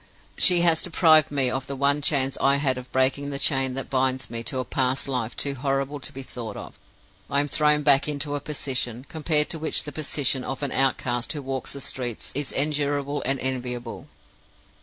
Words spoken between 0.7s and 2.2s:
deprived me of the one